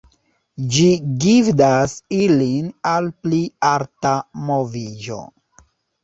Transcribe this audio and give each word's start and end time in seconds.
Ĝi 0.75 0.85
gvidas 1.25 1.91
ilin 2.19 2.71
al 2.91 3.09
pli 3.25 3.41
alta 3.73 4.15
moviĝo. 4.49 5.19